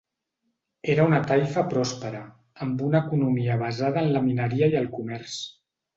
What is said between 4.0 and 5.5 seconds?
en la mineria i el comerç.